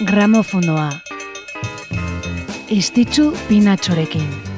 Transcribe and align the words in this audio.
Gramofonoa. 0.00 0.92
Istitzu 2.68 3.36
pinatxorekin. 3.48 4.51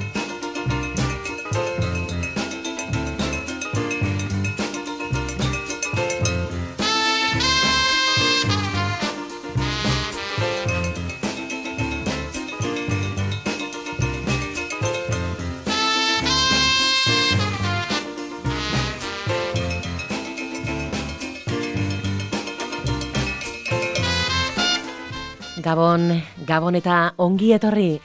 Gabon, 25.74 26.22
Gabon 26.46 26.76
eta 26.78 26.96
ongi 27.18 27.48
etorri. 27.50 27.96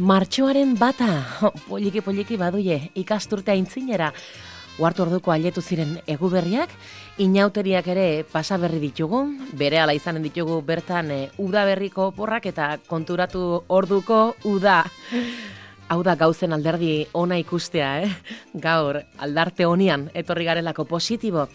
Martxoaren 0.00 0.70
bata, 0.80 1.08
poliki 1.68 2.00
poliki 2.00 2.38
baduie, 2.40 2.78
ikasturtea 2.96 3.52
intzinera. 3.60 4.06
Uartu 4.80 5.04
orduko 5.04 5.34
aletu 5.34 5.60
ziren 5.60 5.98
eguberriak, 6.08 6.72
inauteriak 7.20 7.90
ere 7.92 8.06
pasaberri 8.32 8.80
ditugu, 8.80 9.20
bere 9.52 9.82
ala 9.82 9.92
izanen 9.92 10.24
ditugu 10.24 10.62
bertan 10.64 11.12
e, 11.12 11.20
udaberriko 11.44 12.08
porrak 12.16 12.48
eta 12.54 12.70
konturatu 12.88 13.66
orduko 13.68 14.22
uda. 14.48 14.78
Hau 15.90 16.04
da 16.06 16.14
gauzen 16.14 16.52
alderdi 16.54 17.08
ona 17.18 17.34
ikustea, 17.40 17.88
eh? 18.04 18.10
Gaur, 18.62 19.00
aldarte 19.18 19.66
honian, 19.66 20.04
etorri 20.14 20.46
garelako 20.46 20.84
positibo. 20.86 21.48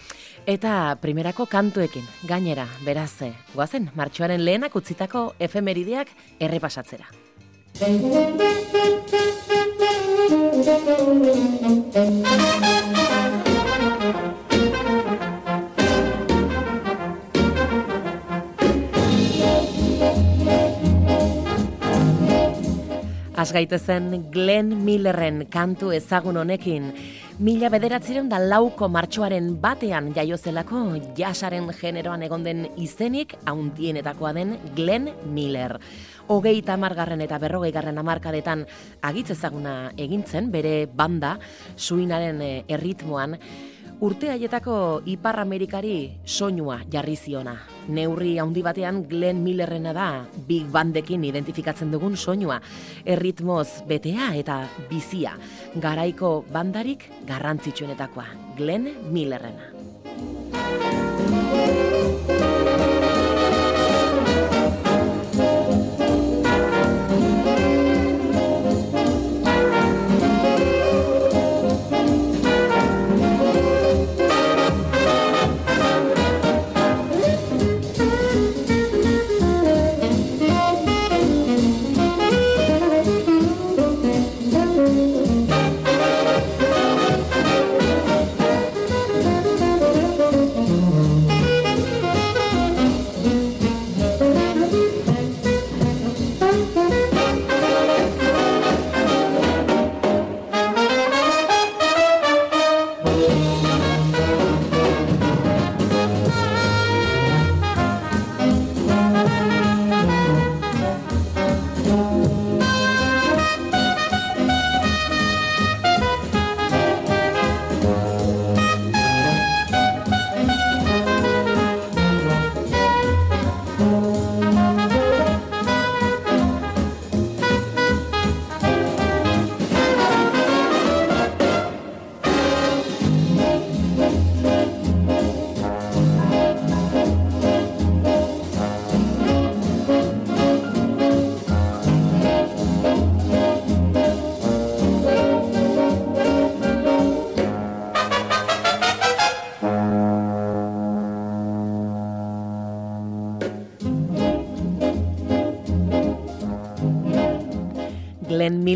Eta 0.45 0.98
primerako 0.99 1.45
kantuekin, 1.48 2.03
gainera, 2.27 2.67
beraz, 2.84 3.21
eh, 3.23 3.31
guazen, 3.53 3.88
martxoaren 3.95 4.43
lehenak 4.43 4.76
utzitako 4.76 5.29
efemerideak 5.40 6.12
errepasatzera. 6.40 7.07
Azgaitezen 23.46 24.32
Glenn 24.34 24.71
Millerren 24.82 25.43
kantu 25.54 25.91
ezagun 25.93 26.40
honekin, 26.41 26.88
mila 27.46 27.70
bederatziren 27.70 28.26
da 28.32 28.40
lauko 28.41 28.87
martxoaren 28.90 29.52
batean 29.62 30.07
jaiozelako 30.15 30.82
jasaren 31.20 31.68
generoan 31.77 32.24
egon 32.26 32.48
den 32.48 32.63
izenik 32.82 33.35
haundienetakoa 33.46 34.32
den 34.34 34.55
Glenn 34.74 35.12
Miller. 35.35 35.76
Hogei 36.26 36.55
tamargarren 36.65 37.21
eta 37.21 37.37
berrogei 37.37 37.70
garren 37.76 38.02
amarkadetan 38.02 38.65
agitz 39.05 39.29
ezaguna 39.35 39.91
egintzen, 39.93 40.49
bere 40.49 40.87
banda, 40.90 41.35
suinaren 41.77 42.41
eh, 42.41 42.63
erritmoan, 42.65 43.37
Urte 44.04 44.27
haietako 44.27 45.04
Ipar 45.07 45.38
Amerikari 45.40 46.18
soinua 46.27 46.82
jarri 46.91 47.15
ziona. 47.15 47.54
Neurri 47.88 48.34
handi 48.43 48.60
batean 48.65 49.05
Glenn 49.07 49.40
Millerrena 49.43 49.93
da 49.96 50.07
Big 50.49 50.68
Bandekin 50.74 51.24
identifikatzen 51.24 51.93
dugun 51.96 52.18
soinua. 52.20 52.60
Erritmoz 53.05 53.85
betea 53.87 54.34
eta 54.35 54.65
bizia. 54.90 55.37
Garaiko 55.79 56.41
bandarik 56.52 57.07
garrantzitsuenetakoa. 57.29 58.27
Glenn 58.60 58.91
Millerrena. 59.15 59.74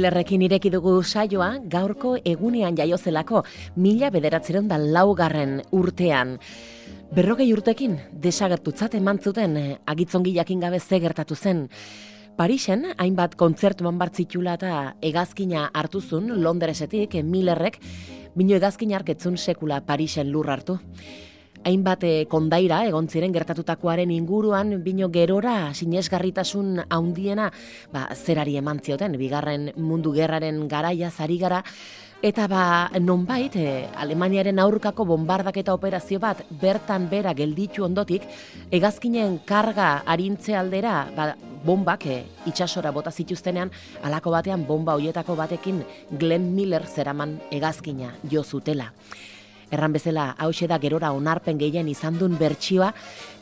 Glenn 0.10 0.18
Millerrekin 0.18 0.42
ireki 0.42 0.70
dugu 0.74 1.04
saioa 1.04 1.60
gaurko 1.70 2.16
egunean 2.26 2.74
jaiozelako 2.76 3.44
mila 3.76 4.10
bederatzeron 4.10 4.68
da 4.68 4.80
laugarren 4.80 5.62
urtean. 5.72 6.40
Berrogei 7.14 7.52
urtekin 7.54 8.00
desagertutzat 8.12 8.96
eman 8.98 9.20
zuten 9.22 9.56
eh, 9.58 9.78
agitzongi 9.86 10.34
jakin 10.34 10.60
gabe 10.60 10.80
ze 10.80 11.00
gertatu 11.00 11.36
zen. 11.36 11.68
Parisen, 12.36 12.88
hainbat 12.98 13.36
kontzertuan 13.36 14.00
bartzitula 14.00 14.56
eta 14.58 14.96
egazkina 15.00 15.70
hartuzun 15.74 16.42
Londresetik 16.42 17.14
eh, 17.14 17.24
Millerrek, 17.24 17.78
bino 18.34 18.56
egazkin 18.56 18.96
arketzun 18.96 19.38
sekula 19.38 19.82
Parisen 19.86 20.32
lur 20.32 20.50
hartu. 20.50 20.80
Hainbat 21.70 22.04
eh, 22.08 22.26
kondaira 22.26 22.80
egon 22.90 23.08
ziren 23.12 23.34
gertatutakoaren 23.36 24.10
inguruan 24.10 24.80
bino 24.82 25.10
gerora 25.14 25.70
sinesgarritasun 25.78 26.80
handiena 26.90 27.52
ba, 27.94 28.08
zerari 28.16 28.56
eman 28.58 28.82
zioten, 28.82 29.18
bigarren 29.22 29.70
mundu 29.78 30.16
gerraren 30.16 30.64
garaia 30.72 31.12
zari 31.12 31.38
gara, 31.38 31.62
eta 32.26 32.48
ba, 32.50 32.64
nonbait 32.98 33.54
e, 33.56 33.86
Alemaniaren 34.02 34.58
aurkako 34.60 35.06
bombardaketa 35.12 35.76
operazio 35.78 36.18
bat 36.20 36.42
bertan 36.62 37.06
bera 37.12 37.36
gelditu 37.38 37.86
ondotik, 37.86 38.26
egazkinen 38.74 39.38
karga 39.46 40.00
arintze 40.10 40.58
aldera 40.58 41.04
ba, 41.16 41.36
bombak 41.66 42.06
e, 42.10 42.22
itxasora 42.50 42.92
bota 42.96 43.14
zituztenean, 43.14 43.70
alako 44.02 44.34
batean 44.34 44.66
bomba 44.66 44.98
hoietako 44.98 45.38
batekin 45.38 45.84
Glenn 46.18 46.56
Miller 46.56 46.88
zeraman 46.88 47.38
egazkina 47.52 48.16
jo 48.32 48.44
zutela. 48.44 48.90
Erran 49.70 49.94
bezala, 49.94 50.32
hause 50.42 50.66
da 50.68 50.80
gerora 50.82 51.12
onarpen 51.14 51.60
gehien 51.62 51.88
izan 51.92 52.18
duen 52.18 52.38
bertsioa, 52.40 52.90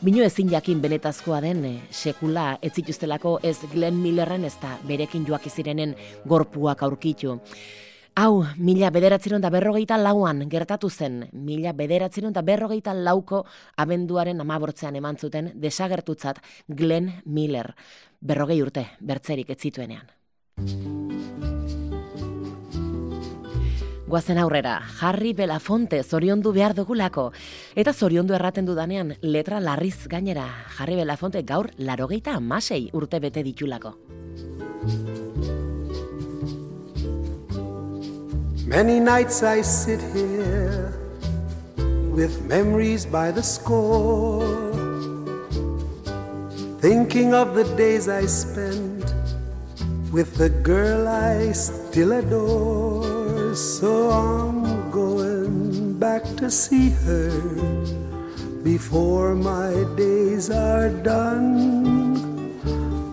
bino 0.04 0.20
ezin 0.24 0.50
jakin 0.52 0.82
benetazkoa 0.84 1.40
den 1.40 1.64
eh, 1.64 1.74
sekula 1.90 2.58
ez 2.60 2.74
zituztelako 2.74 3.38
ez 3.42 3.56
Glenn 3.72 4.02
Millerren 4.02 4.44
ez 4.44 4.56
da 4.60 4.76
berekin 4.84 5.24
joak 5.24 5.46
izirenen 5.48 5.94
gorpuak 6.28 6.82
aurkitu. 6.84 7.38
Hau, 8.18 8.44
mila 8.58 8.90
bederatzeron 8.90 9.40
da 9.40 9.48
berrogeita 9.54 9.96
lauan 9.96 10.42
gertatu 10.50 10.90
zen, 10.90 11.28
mila 11.32 11.72
bederatzeron 11.72 12.34
da 12.34 12.42
berrogeita 12.42 12.92
lauko 12.92 13.44
abenduaren 13.76 14.42
amabortzean 14.42 14.98
eman 14.98 15.16
zuten 15.16 15.52
desagertutzat 15.54 16.42
Glenn 16.68 17.22
Miller. 17.24 17.72
Berrogei 18.20 18.60
urte, 18.60 18.88
bertzerik 19.00 19.54
ez 19.54 19.60
zituenean. 19.62 20.97
Guazen 24.08 24.38
aurrera, 24.38 24.80
Harry 25.02 25.34
Belafonte 25.36 25.98
zoriondu 26.02 26.54
behar 26.56 26.72
dugulako. 26.72 27.26
Eta 27.76 27.92
zoriondu 27.92 28.32
erraten 28.32 28.64
dudanean, 28.64 29.10
letra 29.20 29.58
larriz 29.60 30.08
gainera, 30.08 30.46
Harry 30.78 30.94
Belafonte 30.96 31.42
gaur 31.44 31.68
larogeita 31.76 32.32
amasei 32.38 32.88
urte 32.96 33.20
bete 33.20 33.42
ditulako. 33.44 33.92
Many 38.64 38.98
nights 38.98 39.42
I 39.42 39.60
sit 39.60 40.00
here 40.14 40.88
with 42.16 42.40
memories 42.48 43.04
by 43.04 43.30
the 43.30 43.42
score, 43.42 44.72
thinking 46.80 47.34
of 47.34 47.54
the 47.54 47.64
days 47.76 48.08
I 48.08 48.24
spent 48.24 49.04
with 50.10 50.34
the 50.38 50.48
girl 50.64 51.06
I 51.06 51.52
still 51.52 52.12
adore. 52.12 53.17
So 53.58 54.10
I'm 54.10 54.88
going 54.92 55.98
back 55.98 56.22
to 56.36 56.48
see 56.48 56.90
her 56.90 57.32
before 58.62 59.34
my 59.34 59.84
days 59.96 60.48
are 60.48 60.90
done. 60.90 62.14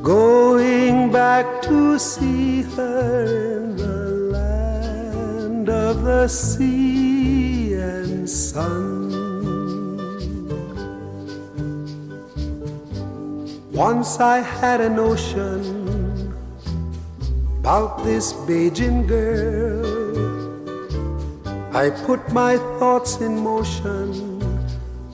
Going 0.03 1.11
back 1.11 1.63
to 1.63 1.97
see 1.97 2.61
her 2.61 3.25
in 3.57 3.75
the 3.75 4.05
land 4.37 5.67
of 5.67 6.03
the 6.03 6.27
sea 6.27 7.73
and 7.73 8.29
sun. 8.29 9.09
Once 13.71 14.19
I 14.19 14.41
had 14.41 14.79
a 14.79 14.89
notion 14.91 16.31
about 17.61 18.03
this 18.03 18.31
Beijing 18.45 19.07
girl. 19.07 20.04
I 21.75 21.89
put 21.89 22.31
my 22.31 22.55
thoughts 22.79 23.19
in 23.19 23.37
motion 23.37 24.39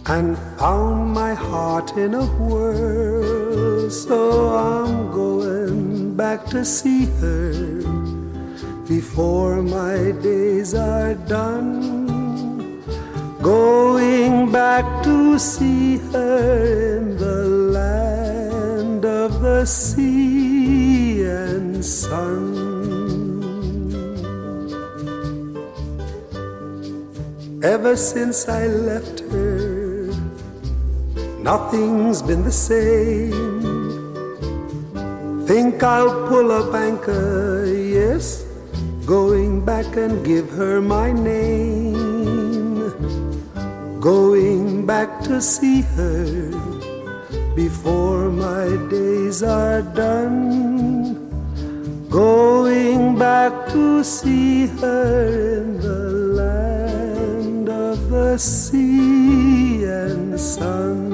and 0.06 0.38
found 0.60 1.12
my 1.12 1.34
heart 1.34 1.98
in 1.98 2.13
a 2.13 2.28
whirl. 2.38 3.90
So 3.90 4.56
I'm 4.56 5.12
going 5.12 6.16
back 6.16 6.46
to 6.54 6.63
see 6.63 7.06
her 7.19 7.81
before 8.88 9.63
my 9.63 10.12
days 10.22 10.75
are 10.75 11.16
done. 11.16 12.84
Going 13.42 14.52
back 14.52 14.86
to 15.06 15.40
see 15.40 15.98
her 16.14 17.00
in 17.00 17.18
the 17.18 17.42
land 17.80 19.04
of 19.04 19.42
the 19.42 19.66
sea 19.66 21.24
and 21.24 21.84
sun. 21.84 22.61
Ever 27.63 27.96
since 27.96 28.50
I 28.50 28.66
left 28.66 29.19
her, 29.30 30.10
nothing's 31.44 32.24
been 32.24 32.44
the 32.44 32.52
same. 32.52 33.38
Think 35.46 35.84
I'll 35.84 36.28
pull 36.28 36.52
up 36.52 36.74
anchor, 36.74 37.68
yes, 37.72 38.46
going 39.06 39.63
back 39.63 39.96
and 39.96 40.25
give 40.25 40.50
her 40.50 40.81
my 40.81 41.12
name. 41.12 42.90
Going 44.00 44.88
back 44.88 45.22
to 45.25 45.40
see 45.40 45.81
her 45.81 46.50
before 47.56 48.31
my 48.31 48.66
days 48.90 49.44
are 49.44 49.84
done. 49.84 51.30
Going 52.10 53.19
back 53.19 53.54
to 53.68 54.04
see 54.04 54.66
her 54.66 55.62
in 55.62 55.80
the 55.80 56.11
the 58.31 58.38
sea 58.39 59.83
and 59.83 60.39
sun. 60.39 61.12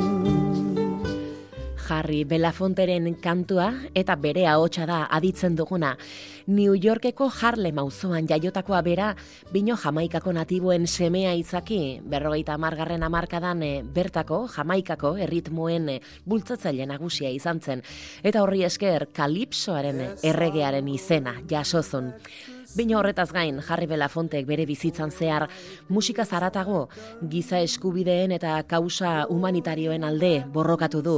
Harry 1.89 2.25
Belafonteren 2.25 3.07
kantua 3.23 3.71
eta 3.95 4.15
bere 4.21 4.43
ahotsa 4.45 4.85
da 4.85 4.97
aditzen 5.09 5.55
duguna. 5.55 5.95
New 6.45 6.75
Yorkeko 6.75 7.29
Harlem 7.31 7.79
auzoan 7.79 8.27
jaiotakoa 8.29 8.81
bera, 8.85 9.07
bino 9.51 9.77
Jamaikako 9.81 10.35
natiboen 10.37 10.85
semea 10.85 11.33
izaki, 11.33 11.99
berrogeita 12.03 12.53
amargarren 12.53 13.03
amarkadan 13.07 13.63
e, 13.63 13.71
bertako 13.81 14.43
Jamaikako 14.53 15.15
erritmoen 15.25 15.89
e, 15.95 15.99
bultzatzaile 16.25 16.85
nagusia 16.85 17.33
izan 17.33 17.63
zen. 17.63 17.81
Eta 18.21 18.45
horri 18.45 18.61
esker 18.67 19.07
kalipsoaren 19.15 20.03
erregearen 20.21 20.93
izena 20.93 21.39
jasozun. 21.49 22.13
Bino 22.77 22.99
horretaz 22.99 23.31
gain, 23.33 23.57
Jarri 23.65 23.87
Belafontek 23.89 24.45
bere 24.45 24.67
bizitzan 24.69 25.09
zehar 25.09 25.47
musika 25.89 26.25
zaratago, 26.25 26.83
giza 27.31 27.57
eskubideen 27.65 28.35
eta 28.35 28.59
kausa 28.69 29.23
humanitarioen 29.33 30.05
alde 30.05 30.43
borrokatu 30.53 31.01
du. 31.01 31.15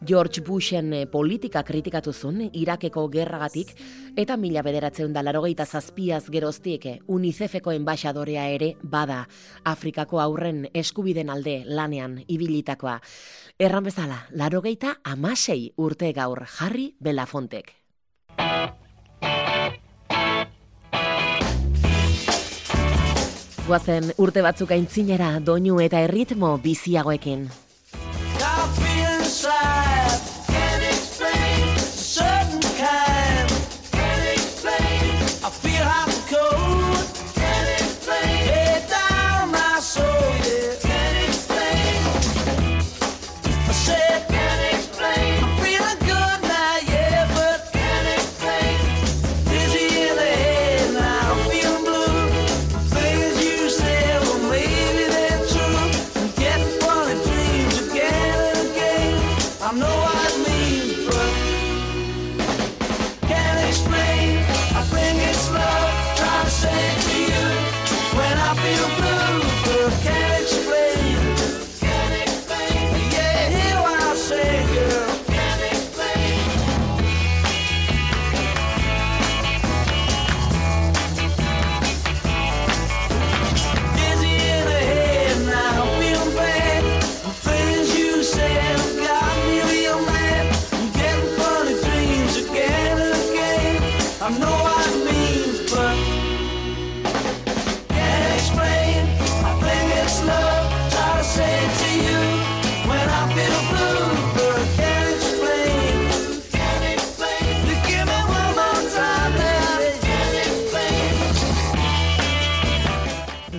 George 0.00 0.40
Bushen 0.40 0.92
eh, 0.96 1.04
politika 1.06 1.62
kritikatu 1.68 2.14
zuen 2.14 2.48
Irakeko 2.48 3.06
gerragatik 3.12 3.74
eta 4.16 4.36
mila 4.40 4.62
bederatzen 4.64 5.12
da 5.12 5.22
larogeita 5.24 5.66
zazpiaz 5.66 6.30
geroztik 6.32 6.86
eh, 6.86 6.98
UNICEFeko 7.06 7.76
enbaixadorea 7.76 8.48
ere 8.56 8.74
bada 8.82 9.26
Afrikako 9.64 10.20
aurren 10.24 10.66
eskubiden 10.72 11.28
alde 11.28 11.62
lanean 11.66 12.22
ibilitakoa. 12.26 13.00
Erran 13.58 13.84
bezala, 13.84 14.22
larogeita 14.32 15.00
amasei 15.04 15.74
urte 15.76 16.12
gaur 16.16 16.46
Jarri 16.58 16.94
Belafontek. 17.00 17.85
Guazen 23.66 24.12
urte 24.22 24.44
batzuk 24.46 24.70
aintzinera 24.76 25.32
doinu 25.42 25.80
eta 25.82 25.98
erritmo 26.06 26.52
biziagoekin. 26.62 27.48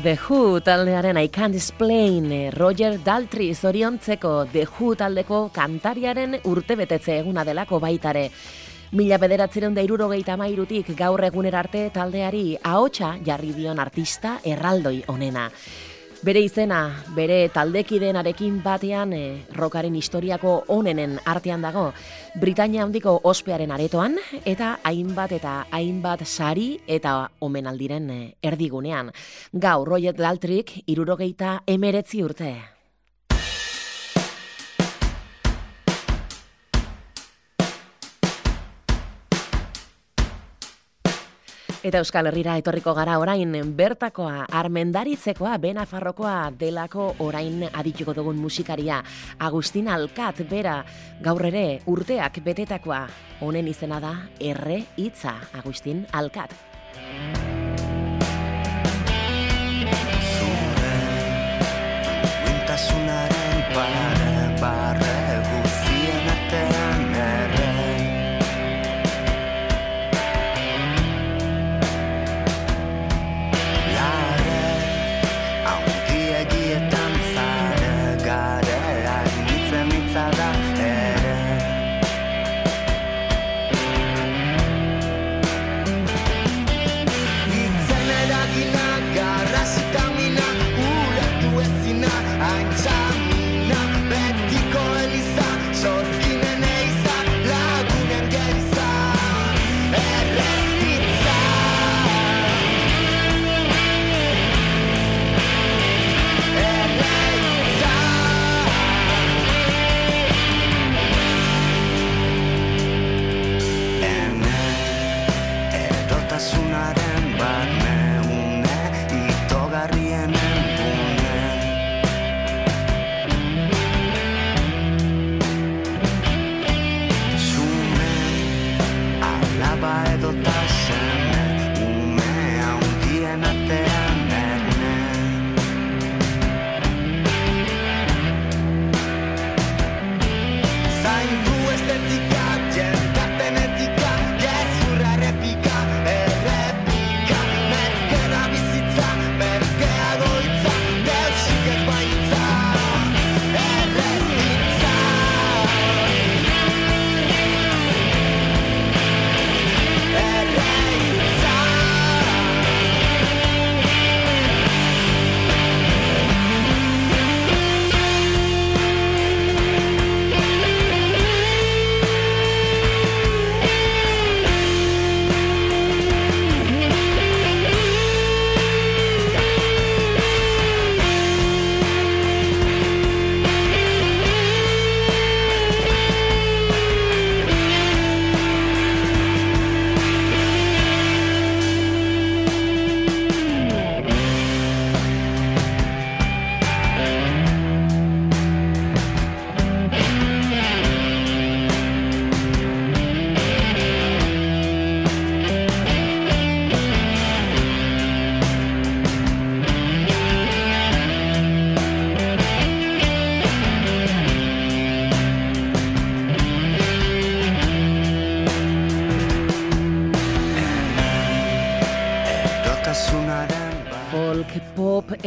The 0.08 0.18
Who 0.30 0.62
taldearen 0.62 1.18
I 1.18 1.28
Can't 1.28 1.54
Explain 1.54 2.54
Roger 2.56 2.98
Daltrey 2.98 3.54
zoriontzeko 3.54 4.46
The 4.54 4.64
Who 4.64 4.94
taldeko 4.96 5.50
kantariaren 5.52 6.38
urtebetetze 6.48 7.18
eguna 7.20 7.44
delako 7.44 7.82
baitare. 7.84 8.30
Mila 8.96 9.18
bederatzeron 9.20 9.76
da 9.76 9.84
irurogeita 9.84 10.38
mairutik 10.40 10.94
gaur 10.96 11.26
egunera 11.28 11.60
arte 11.60 11.90
taldeari 11.92 12.56
ahotsa 12.64 13.18
jarri 13.26 13.52
dion 13.52 13.84
artista 13.84 14.38
erraldoi 14.46 15.02
onena. 15.12 15.50
Bere 16.26 16.42
izena, 16.42 16.80
bere 17.14 17.44
taldekideenarekin 17.54 18.56
batean 18.64 19.12
e, 19.14 19.44
rokaren 19.54 19.94
historiako 19.96 20.54
onenen 20.74 21.20
artean 21.30 21.62
dago. 21.62 21.92
Britania 22.42 22.82
handiko 22.88 23.14
ospearen 23.30 23.72
aretoan 23.76 24.18
eta 24.44 24.72
hainbat 24.90 25.36
eta 25.38 25.60
hainbat 25.70 26.26
sari 26.26 26.72
eta 26.88 27.30
omenaldiren 27.40 28.10
e, 28.10 28.20
erdigunean. 28.42 29.14
Gaur 29.54 29.94
Royet 29.94 30.18
Daltrik 30.18 30.74
irurogeita 30.88 31.60
emeretzi 31.68 32.26
urte. 32.26 32.77
Eta 41.88 42.02
Euskal 42.04 42.28
Herrira 42.28 42.58
etorriko 42.60 42.92
gara 42.92 43.14
orain 43.16 43.54
bertakoa, 43.78 44.42
armendaritzekoa, 44.60 45.54
benafarrokoa 45.64 46.50
delako 46.60 47.06
orain 47.24 47.64
adituko 47.70 48.12
dugun 48.18 48.36
musikaria. 48.44 48.98
Agustin 49.40 49.88
Alkat, 49.88 50.42
bera, 50.50 50.82
gaur 51.24 51.48
ere 51.48 51.80
urteak 51.88 52.42
betetakoa. 52.44 53.06
Honen 53.40 53.72
izena 53.72 54.02
da, 54.04 54.12
erre 54.36 54.82
hitza, 54.98 55.38
Agustin 55.56 56.04
Alkat. 56.12 56.52
Barre 64.58 65.07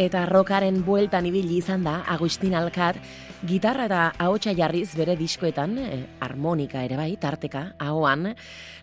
eta 0.01 0.23
rockaren 0.25 0.79
bueltan 0.85 1.27
ibili 1.29 1.59
izan 1.61 1.83
da 1.85 1.99
Agustin 2.09 2.55
Alkat, 2.57 2.97
gitarra 3.45 3.85
eta 3.85 4.05
ahotsa 4.25 4.55
jarriz 4.57 4.95
bere 4.97 5.13
diskoetan, 5.17 5.77
eh, 5.79 5.99
harmonika 6.25 6.85
ere 6.87 6.97
bai, 6.97 7.11
tarteka, 7.21 7.75
ahoan, 7.79 8.31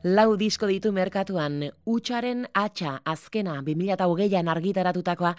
lau 0.04 0.36
disko 0.38 0.70
ditu 0.70 0.92
merkatuan, 0.94 1.72
utxaren 1.86 2.46
atxa 2.54 3.00
azkena 3.04 3.58
2008an 3.66 4.54
argitaratutakoa, 4.54 5.34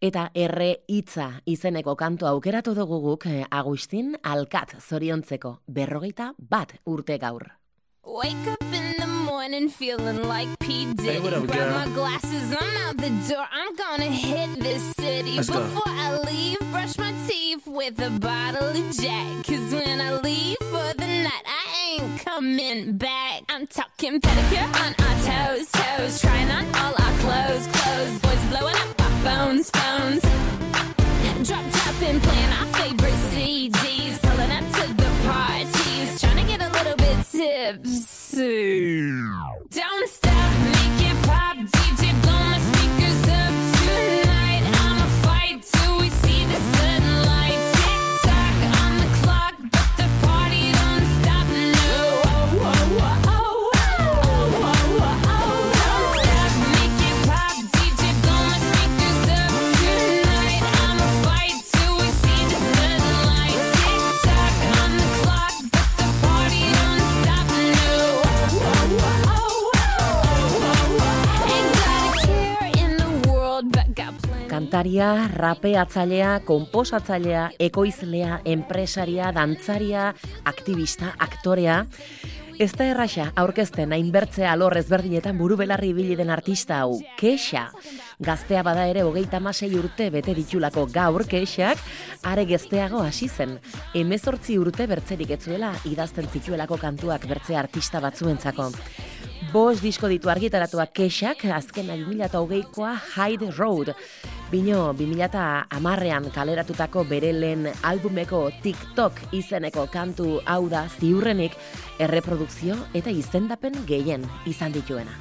eta 0.00 0.28
erre 0.34 0.84
hitza 0.86 1.30
izeneko 1.46 1.96
kantu 1.96 2.28
aukeratu 2.28 2.76
dugu 2.76 3.00
guk 3.00 3.26
eh, 3.26 3.42
Agustin 3.50 4.14
Alkat 4.22 4.76
zoriontzeko 4.82 5.62
berrogeita 5.66 6.34
bat 6.36 6.76
urte 6.84 7.16
gaur. 7.18 7.61
Wake 8.04 8.34
up 8.48 8.60
in 8.62 8.96
the 8.98 9.06
morning 9.06 9.68
feeling 9.68 10.26
like 10.26 10.48
P. 10.58 10.92
Diddy. 10.92 11.12
Hey, 11.12 11.20
what 11.20 11.32
up, 11.32 11.46
Grab 11.46 11.88
my 11.88 11.94
glasses, 11.94 12.52
I'm 12.52 12.76
out 12.78 12.96
the 12.96 13.10
door. 13.32 13.46
I'm 13.52 13.76
gonna 13.76 14.06
hit 14.06 14.58
this 14.58 14.82
city. 14.96 15.36
Let's 15.36 15.48
go. 15.48 15.62
Before 15.62 15.82
I 15.86 16.18
leave, 16.18 16.58
brush 16.72 16.98
my 16.98 17.14
teeth 17.28 17.64
with 17.64 18.00
a 18.00 18.10
bottle 18.10 18.70
of 18.70 18.96
Jack. 18.98 19.46
Cause 19.46 19.72
when 19.72 20.00
I 20.00 20.18
leave 20.20 20.56
for 20.58 20.94
the 20.94 21.06
night, 21.06 21.44
I 21.46 22.00
ain't 22.00 22.20
coming 22.24 22.96
back. 22.96 23.42
I'm 23.48 23.68
talking 23.68 24.20
pedicure 24.20 24.66
on 24.84 24.94
our 24.98 25.54
toes, 25.54 25.70
toes. 25.70 26.20
Trying 26.20 26.50
on 26.50 26.64
all 26.74 26.94
our 26.98 27.18
clothes, 27.20 27.66
clothes. 27.68 28.31
Kantaria, 74.82 75.28
rapeatzailea, 75.28 76.40
konposatzailea, 76.44 77.52
ekoizlea, 77.58 78.40
enpresaria, 78.44 79.30
dantzaria, 79.30 80.12
aktivista, 80.44 81.14
aktorea. 81.18 81.86
Ez 82.58 82.72
da 82.74 82.88
erraxa, 82.90 83.28
aurkezten 83.38 83.92
hainbertzea 83.94 84.50
alor 84.52 84.74
ezberdinetan 84.76 85.38
buru 85.38 85.56
belarri 85.56 85.92
ibili 85.94 86.16
den 86.16 86.30
artista 86.30 86.80
hau, 86.82 86.98
Kexa. 87.16 87.68
Gaztea 88.18 88.62
bada 88.62 88.88
ere 88.90 89.04
hogeita 89.06 89.38
masei 89.40 89.70
urte 89.78 90.10
bete 90.10 90.34
ditulako 90.34 90.88
gaur 90.90 91.26
Kexak, 91.26 91.78
are 92.24 92.44
gezteago 92.44 93.04
hasi 93.06 93.28
zen. 93.28 93.60
Hemezortzi 93.94 94.58
urte 94.58 94.86
bertzerik 94.86 95.30
etzuela 95.30 95.76
idazten 95.84 96.26
zituelako 96.26 96.76
kantuak 96.76 97.28
bertze 97.30 97.56
artista 97.56 98.00
batzuentzako. 98.00 98.72
Bos 99.52 99.82
disko 99.84 100.08
ditu 100.08 100.30
argitaratuak 100.32 100.94
Kexak, 100.96 101.42
azkena 101.52 101.92
2008koa 102.00 102.92
Hyde 103.12 103.50
Road. 103.58 103.90
Bino, 104.48 104.94
2008an 104.96 106.30
kaleratutako 106.32 107.04
bere 107.04 107.34
lehen 107.36 107.68
albumeko 107.84 108.46
TikTok 108.64 109.20
izeneko 109.36 109.84
kantu 109.92 110.40
hau 110.48 110.70
da 110.72 110.86
ziurrenik 110.88 111.52
erreprodukzio 112.00 112.80
eta 112.96 113.12
izendapen 113.12 113.76
gehien 113.84 114.24
izan 114.48 114.72
dituena. 114.72 115.20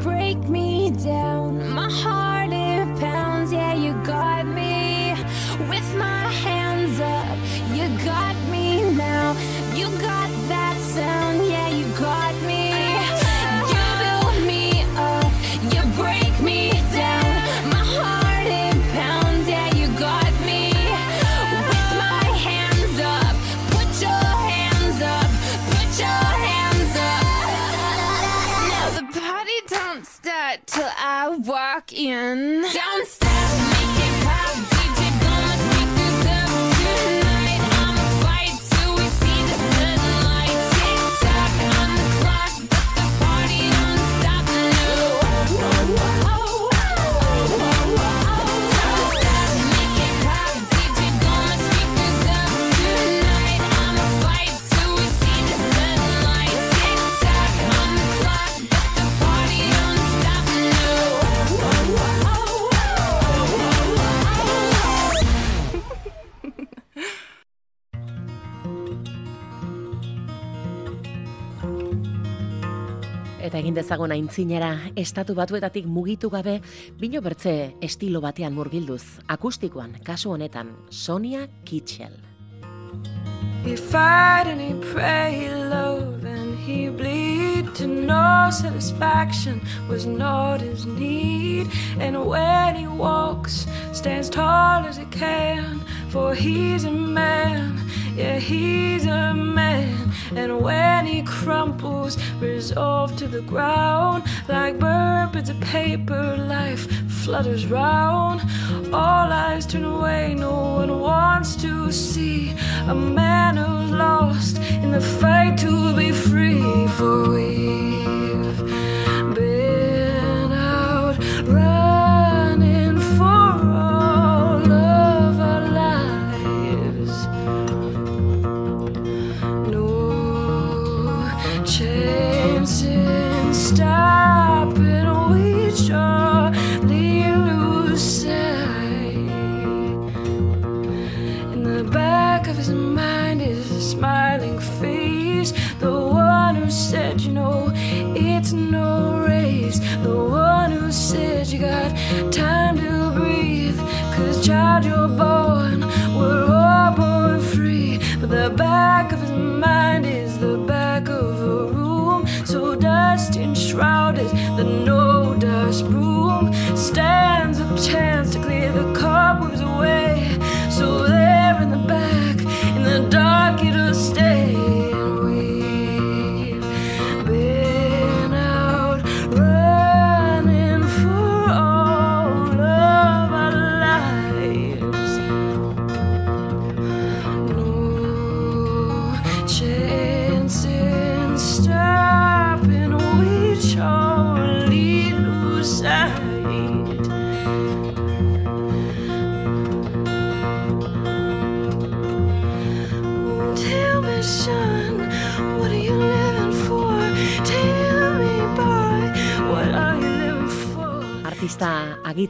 Break 0.00 0.38
me 0.48 0.69
Dezagun 73.80 74.12
aintzinera, 74.12 74.74
estatu 75.00 75.32
batuetatik 75.32 75.86
mugitu 75.88 76.28
gabe, 76.28 76.58
bino 77.00 77.22
bertze 77.24 77.72
estilo 77.80 78.20
batean 78.20 78.52
murgilduz, 78.52 79.22
akustikoan, 79.26 79.94
kasu 80.04 80.34
honetan, 80.34 80.74
Sonia 80.90 81.46
fight 83.76 84.46
and 84.46 84.60
he 84.60 84.92
pray, 84.92 85.48
love 85.70 86.24
and 86.24 86.58
he 86.58 86.90
bleed 86.90 87.74
to 87.74 87.86
no 87.86 88.50
satisfaction 88.50 89.62
was 89.88 90.04
not 90.04 90.60
his 90.60 90.84
need. 90.84 91.68
And 91.98 92.26
when 92.26 92.76
he 92.76 92.86
walks, 92.86 93.66
stands 93.92 94.28
tall 94.28 94.84
as 94.84 94.98
he 94.98 95.06
can, 95.06 95.80
for 96.10 96.34
he's 96.34 96.84
a 96.84 96.90
man, 96.90 97.78
yeah, 98.20 98.38
he's 98.38 99.06
a 99.06 99.32
man. 99.34 100.12
And 100.36 100.60
when 100.60 101.06
he 101.06 101.22
crumples, 101.22 102.18
resolved 102.38 103.18
to 103.18 103.26
the 103.26 103.40
ground, 103.40 104.24
like 104.48 104.78
bird 104.78 105.30
of 105.48 105.60
paper, 105.60 106.36
life 106.36 106.84
flutters 107.22 107.66
round. 107.66 108.42
All 108.92 109.32
eyes 109.32 109.66
turn 109.66 109.84
away, 109.84 110.34
no 110.34 110.50
one 110.80 111.00
wants 111.00 111.56
to 111.56 111.90
see 111.90 112.54
a 112.88 112.94
man 112.94 113.56
who's 113.56 113.90
lost 113.90 114.58
in 114.82 114.90
the 114.92 115.00
fight 115.00 115.56
to 115.58 115.96
be 115.96 116.12
free. 116.12 116.86
For 116.98 117.39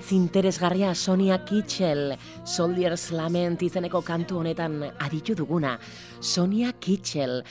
Agitz 0.00 0.12
interesgarria 0.16 0.94
Sonia 0.94 1.36
Kitschel, 1.44 2.14
Soldiers 2.48 3.10
Lament 3.12 3.60
izeneko 3.60 4.00
kantu 4.00 4.38
honetan 4.40 4.78
aditu 4.96 5.34
duguna. 5.36 5.74
Sonia 6.20 6.72
Kitschel. 6.72 7.42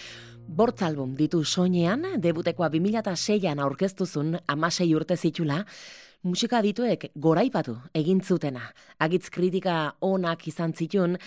Bortz 0.47 0.81
album 0.81 1.13
ditu 1.13 1.43
soinean, 1.45 2.07
debutekoa 2.17 2.71
2006an 2.73 3.61
aurkeztuzun 3.61 4.39
amasei 4.49 4.89
urte 4.97 5.13
zitula, 5.15 5.59
musika 6.23 6.63
dituek 6.65 7.11
goraipatu 7.13 7.75
egin 7.93 8.23
zutena. 8.25 8.65
Agitz 8.97 9.29
kritika 9.29 9.93
onak 10.01 10.47
izan 10.47 10.73
zitun, 10.73 11.19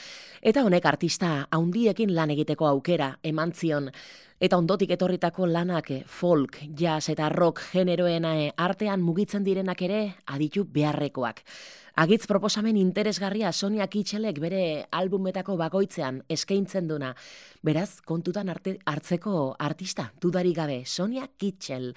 eta 0.42 0.66
honek 0.66 0.90
artista 0.90 1.46
haundiekin 1.52 2.16
lan 2.16 2.34
egiteko 2.34 2.66
aukera 2.66 3.12
eman 3.22 3.54
zion. 3.54 3.92
Eta 4.42 4.56
ondotik 4.58 4.90
etorritako 4.90 5.46
lanak 5.46 5.92
eh, 5.94 6.00
folk, 6.02 6.56
jazz 6.74 7.12
eta 7.12 7.28
rock 7.30 7.60
generoen 7.70 8.24
eh, 8.26 8.48
artean 8.58 8.98
mugitzen 8.98 9.44
direnak 9.46 9.84
ere 9.86 10.00
aditu 10.34 10.64
beharrekoak. 10.66 11.44
Agitz 12.02 12.26
proposamen 12.26 12.80
interesgarria 12.80 13.52
Sonia 13.52 13.86
Kitxelek 13.86 14.40
bere 14.42 14.64
albumetako 14.90 15.54
bakoitzean 15.60 16.22
eskaintzen 16.26 16.90
duna. 16.90 17.14
Beraz, 17.62 18.00
kontutan 18.02 18.50
arte, 18.50 18.78
hartzeko 18.82 19.54
artista, 19.60 20.10
dudari 20.18 20.56
gabe, 20.58 20.82
Sonia 20.86 21.28
Kitxel. 21.38 21.92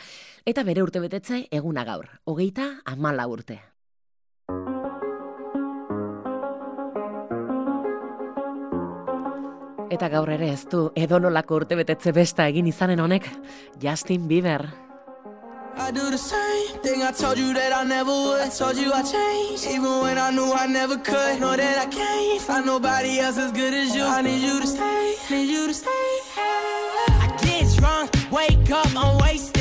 Eta 0.45 0.67
bere 0.67 0.85
urte 0.85 1.01
betetze 1.01 1.47
eguna 1.49 1.87
gaur, 1.87 2.11
hogeita 2.25 2.75
amala 2.85 3.25
urte. 3.25 3.63
Eta 9.95 10.09
gaur 10.11 10.27
ere 10.33 10.49
ez 10.51 10.65
du 10.67 10.79
edonolako 10.99 11.61
urte 11.61 11.75
betetze 11.79 12.11
besta 12.11 12.49
egin 12.51 12.67
izanen 12.67 12.99
honek, 12.99 13.29
Justin 13.79 14.25
Bieber. 14.27 14.65
I 15.77 15.91
do 15.91 16.09
the 16.11 16.17
same 16.17 16.81
thing 16.83 17.01
I 17.01 17.11
told 17.11 17.37
you 17.37 17.53
that 17.53 17.71
I 17.71 17.83
never 17.85 18.11
would. 18.11 18.41
I 18.41 18.49
told 18.49 18.75
you 18.75 18.91
I 18.91 19.03
changed, 19.03 19.67
even 19.67 20.01
when 20.01 20.17
I 20.17 20.31
knew 20.31 20.51
I 20.51 20.67
never 20.67 20.97
could. 20.97 21.39
Know 21.39 21.55
that 21.55 21.77
I 21.77 21.87
can't 21.87 22.41
find 22.41 22.65
nobody 22.65 23.19
else 23.19 23.37
as 23.37 23.53
good 23.53 23.73
as 23.73 23.95
you. 23.95 24.03
I 24.03 24.21
need 24.21 24.41
you 24.41 24.59
to 24.59 24.67
stay, 24.67 25.15
need 25.29 25.49
you 25.49 25.67
to 25.67 25.73
stay. 25.73 26.11
I 27.23 27.31
get 27.41 27.77
drunk, 27.77 28.11
wake 28.31 28.71
up, 28.71 28.91
I'm 28.97 29.17
wasted 29.19 29.54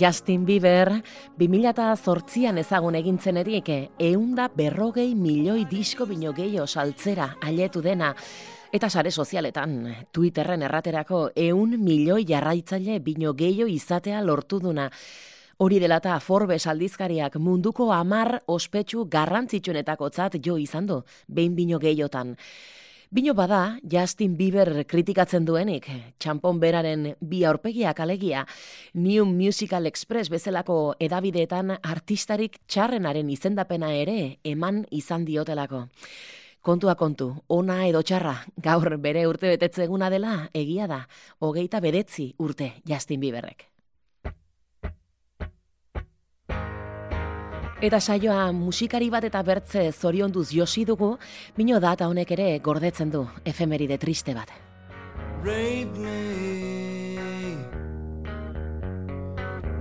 Justin 0.00 0.46
Bieber 0.48 0.88
2008an 1.36 2.58
ezagun 2.62 2.94
egintzen 2.96 3.36
erik 3.36 3.66
eunda 4.00 4.46
berrogei 4.48 5.10
milioi 5.14 5.66
disko 5.68 6.06
bino 6.08 6.32
gehiago 6.32 6.64
saltzera 6.66 7.34
ailetu 7.44 7.82
dena. 7.84 8.14
Eta 8.72 8.88
sare 8.88 9.10
sozialetan, 9.10 9.74
Twitterren 10.12 10.62
erraterako 10.62 11.26
eun 11.36 11.76
milioi 11.84 12.24
jarraitzaile 12.24 12.96
bino 13.04 13.34
gehiago 13.34 13.68
izatea 13.68 14.22
lortu 14.24 14.62
duna. 14.64 14.88
Hori 15.60 15.82
dela 15.82 16.00
eta 16.00 16.16
Forbes 16.24 16.62
aldizkariak 16.66 17.36
munduko 17.36 17.92
amar 17.92 18.38
ospetsu 18.48 19.04
garrantzitsuenetakotzat 19.04 20.40
jo 20.40 20.56
izan 20.56 20.86
du, 20.88 21.02
behin 21.28 21.52
bino 21.58 21.78
gehiotan. 21.78 22.38
Bino 23.12 23.32
bada, 23.34 23.80
Justin 23.82 24.36
Bieber 24.38 24.84
kritikatzen 24.86 25.42
duenik, 25.42 25.88
txampon 26.22 26.60
beraren 26.62 27.08
bi 27.18 27.40
aurpegiak 27.42 27.98
alegia, 28.04 28.44
New 28.94 29.24
Musical 29.26 29.90
Express 29.90 30.30
bezalako 30.30 30.76
edabideetan 31.02 31.72
artistarik 31.74 32.60
txarrenaren 32.70 33.32
izendapena 33.34 33.90
ere 33.98 34.38
eman 34.46 34.84
izan 34.94 35.24
diotelako. 35.26 35.82
Kontua 36.62 36.94
kontu, 36.94 37.32
ona 37.48 37.80
edo 37.88 38.04
txarra, 38.06 38.36
gaur 38.62 38.94
bere 39.02 39.26
urte 39.26 39.50
betetze 39.56 39.88
eguna 39.88 40.06
dela, 40.14 40.44
egia 40.54 40.86
da, 40.86 41.00
hogeita 41.40 41.82
bedetzi 41.82 42.30
urte 42.38 42.76
Justin 42.86 43.26
Bieberrek. 43.26 43.66
Eta 47.80 47.96
saioa 47.96 48.50
musikari 48.52 49.06
bat 49.08 49.24
eta 49.24 49.40
bertze 49.40 49.86
zorionduz 49.92 50.50
josi 50.52 50.82
dugu, 50.84 51.14
bino 51.56 51.78
data 51.80 52.10
honek 52.12 52.34
ere 52.36 52.48
gordetzen 52.60 53.08
du 53.08 53.22
efemeride 53.42 53.96
triste 53.96 54.34
bat. 54.36 54.52
Rape 55.40 55.96
me, 55.96 57.56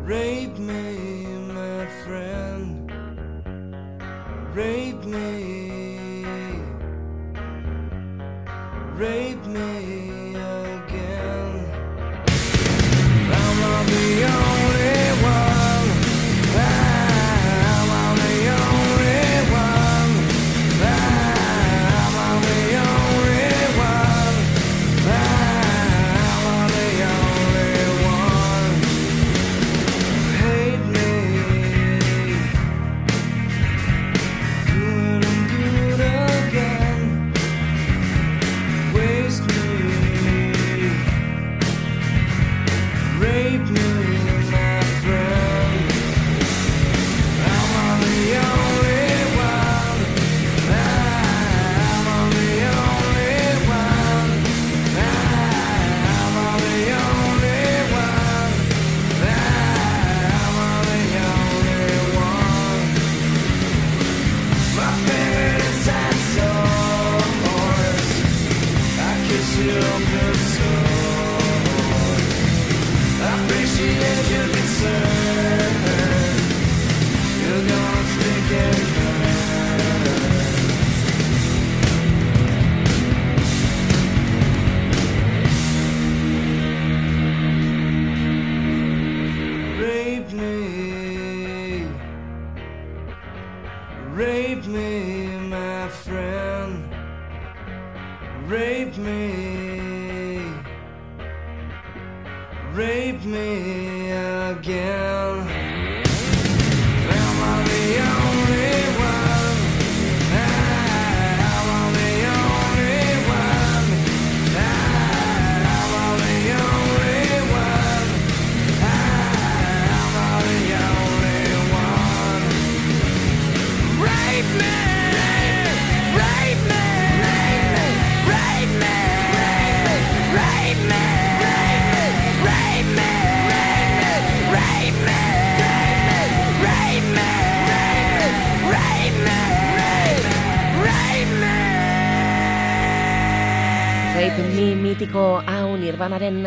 rape 0.08 0.60
me, 0.60 0.82
my 1.52 1.88
friend. 2.06 2.94
Rape 4.56 5.06
me, 5.06 5.69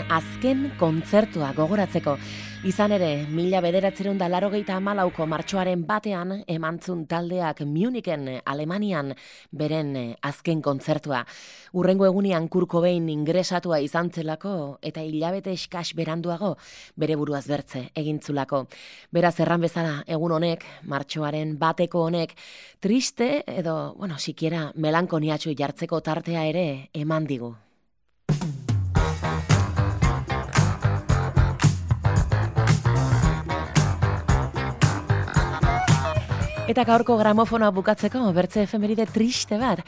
azken 0.08 0.70
kontzertua 0.78 1.52
gogoratzeko. 1.56 2.16
Izan 2.62 2.92
ere, 2.94 3.24
mila 3.26 3.58
bederatzeron 3.58 4.20
da 4.20 4.28
larogeita 4.30 4.76
amalauko 4.78 5.24
martxoaren 5.26 5.80
batean 5.82 6.44
emantzun 6.46 7.00
taldeak 7.10 7.64
Munichen, 7.66 8.28
Alemanian, 8.46 9.10
beren 9.50 9.90
eh, 9.98 10.04
azken 10.22 10.60
kontzertua. 10.62 11.24
Urrengo 11.74 12.06
egunian 12.06 12.46
kurko 12.46 12.84
behin 12.84 13.08
ingresatua 13.10 13.80
izan 13.82 14.12
zelako 14.14 14.78
eta 14.80 15.02
hilabete 15.02 15.56
eskas 15.58 15.90
beranduago 15.98 16.52
bere 16.94 17.18
buruaz 17.18 17.48
bertze 17.50 17.88
egintzulako. 17.98 18.62
Beraz 19.10 19.34
erran 19.42 19.66
bezala 19.66 19.98
egun 20.06 20.38
honek, 20.38 20.62
martxoaren 20.86 21.58
bateko 21.58 22.06
honek, 22.06 22.36
triste 22.78 23.42
edo, 23.48 23.96
bueno, 23.98 24.22
sikiera 24.22 24.68
melankoniatxu 24.76 25.58
jartzeko 25.58 26.00
tartea 26.00 26.46
ere 26.54 26.66
eman 26.94 27.26
digu. 27.26 27.56
Eta 36.72 36.86
gaurko 36.88 37.18
gramofonoa 37.20 37.68
bukatzeko 37.76 38.22
bertze 38.32 38.62
efemeride 38.64 39.04
triste 39.04 39.58
bat. 39.60 39.82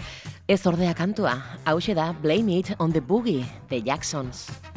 Ez 0.45 0.61
ordea 0.69 0.93
kantua, 0.93 1.33
hause 1.65 1.97
da 1.97 2.11
Blame 2.13 2.59
It 2.61 2.75
on 2.77 2.93
the 2.93 3.01
Boogie, 3.01 3.47
The 3.71 3.81
Jacksons. 3.81 4.74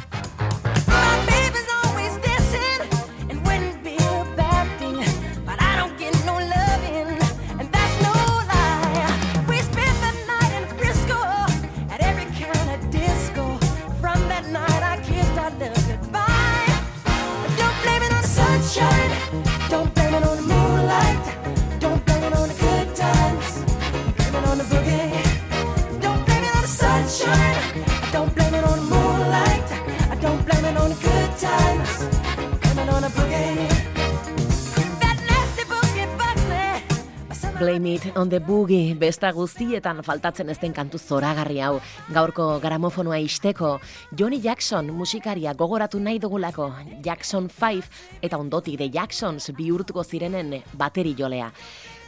Blame 37.60 37.96
It 37.96 38.15
on 38.15 38.30
the 38.30 38.38
Boogie, 38.39 38.93
besta 38.93 39.32
guztietan 39.34 40.04
faltatzen 40.06 40.52
ez 40.54 40.60
den 40.62 40.76
kantu 40.78 41.00
zoragarri 41.02 41.58
hau. 41.65 41.80
Gaurko 42.13 42.60
gramofonoa 42.62 43.17
isteko, 43.17 43.80
Johnny 44.13 44.38
Jackson 44.43 44.91
musikaria 44.93 45.56
gogoratu 45.58 45.98
nahi 46.00 46.20
dugulako, 46.22 46.67
Jackson 47.02 47.50
5 47.50 47.89
eta 48.22 48.38
ondotik 48.38 48.78
The 48.78 48.91
Jacksons 48.93 49.50
bihurtuko 49.58 50.04
zirenen 50.04 50.54
bateri 50.78 51.15
jolea. 51.17 51.50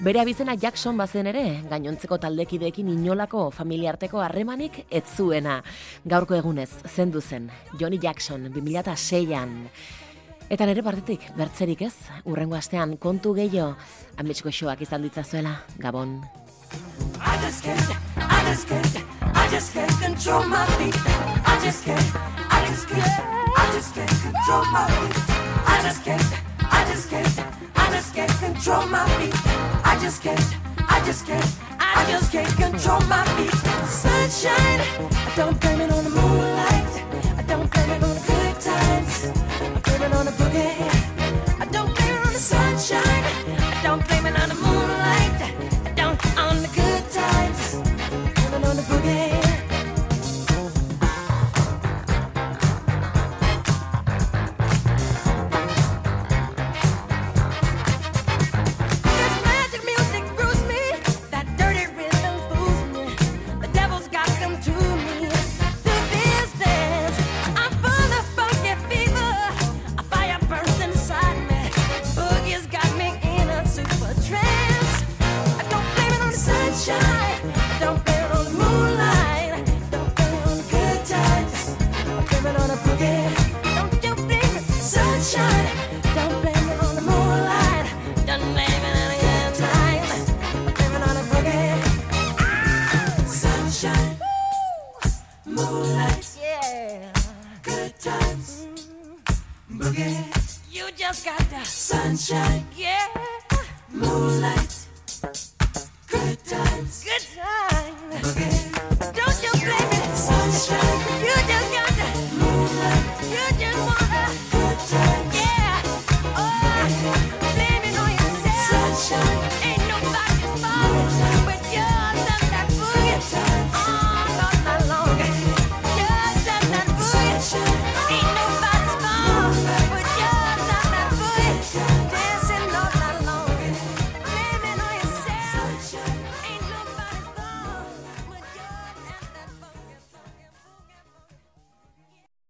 Bere 0.06 0.22
abizena 0.22 0.54
Jackson 0.54 1.02
bazen 1.02 1.32
ere, 1.32 1.64
gainontzeko 1.72 2.20
taldekideekin 2.22 2.94
inolako 2.94 3.50
familiarteko 3.50 4.22
harremanik 4.22 4.86
ez 4.92 5.08
zuena. 5.18 5.64
Gaurko 6.06 6.38
egunez, 6.38 6.70
zendu 6.86 7.22
zen, 7.22 7.50
Johnny 7.80 7.98
Jackson 7.98 8.52
2006an. 8.54 9.58
Eta 10.50 10.66
nire 10.66 10.82
partetik, 10.82 11.28
bertzerik 11.38 11.84
ez, 11.86 11.94
urrengo 12.26 12.56
astean 12.58 12.96
kontu 12.98 13.36
gehiago, 13.38 13.76
ametxiko 14.18 14.50
shoak 14.50 14.80
izan 14.82 15.04
ditzazuela, 15.06 15.52
Gabon. 15.78 16.24
I 17.22 17.38
just 17.44 17.62
can't, 17.64 17.92
I 18.18 18.40
just 18.50 18.66
can't, 18.68 18.98
I 19.22 19.48
just 19.52 19.74
can't 19.74 19.94
control 20.02 20.44
my 20.50 20.66
feet. 20.78 20.98
I 21.46 21.60
just 21.64 21.86
can't, 21.86 22.02
I 22.50 22.66
just 22.66 22.90
can't, 22.90 23.06
I 23.62 23.70
just 23.76 23.94
can't 23.94 24.10
control 24.10 24.66
my 24.74 24.88
feet. 24.90 25.16
I 25.70 25.78
just 25.84 26.04
can't, 26.04 26.34
I 26.66 26.86
just 26.90 27.10
can't, 27.12 27.40
I 27.76 27.92
just 27.94 28.16
can't 28.16 28.40
control 28.42 28.88
my 28.88 29.06
feet. 29.22 29.36
I 29.86 30.00
just 30.02 30.24
can't, 30.24 30.50
I 30.90 31.06
just 31.06 31.28
can't, 31.28 31.52
I 31.78 32.06
just 32.10 32.32
can't 32.32 32.56
control 32.58 33.02
my 33.02 33.24
feet. 33.38 33.54
Sunshine, 33.86 34.82
don't 35.36 35.62
blame 35.62 35.82
it 35.82 35.88